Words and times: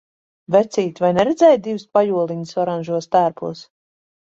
Vecīt, 0.53 1.01
vai 1.03 1.11
neredzēji 1.17 1.61
divus 1.69 1.85
pajoliņus 1.99 2.57
oranžos 2.65 3.13
tērpos? 3.19 3.65